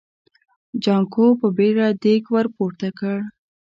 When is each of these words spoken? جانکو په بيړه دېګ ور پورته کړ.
جانکو 0.83 1.25
په 1.39 1.47
بيړه 1.57 1.87
دېګ 2.03 2.23
ور 2.33 2.47
پورته 2.55 2.89
کړ. 2.99 3.17